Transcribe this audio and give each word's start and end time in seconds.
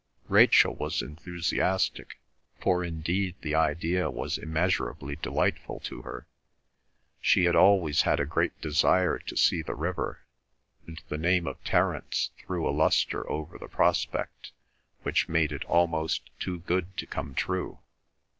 Rachel 0.29 0.73
was 0.75 1.03
enthusiastic, 1.03 2.19
for 2.59 2.83
indeed 2.83 3.35
the 3.41 3.53
idea 3.53 4.09
was 4.09 4.39
immeasurably 4.39 5.15
delightful 5.17 5.79
to 5.81 6.01
her. 6.01 6.25
She 7.21 7.43
had 7.45 7.55
always 7.55 8.01
had 8.01 8.19
a 8.19 8.25
great 8.25 8.59
desire 8.61 9.19
to 9.19 9.37
see 9.37 9.61
the 9.61 9.75
river, 9.75 10.21
and 10.87 10.99
the 11.09 11.19
name 11.19 11.45
of 11.45 11.63
Terence 11.63 12.31
threw 12.39 12.67
a 12.67 12.73
lustre 12.75 13.29
over 13.29 13.59
the 13.59 13.67
prospect, 13.67 14.53
which 15.03 15.29
made 15.29 15.51
it 15.51 15.65
almost 15.65 16.31
too 16.39 16.61
good 16.61 16.97
to 16.97 17.05
come 17.05 17.35
true. 17.35 17.77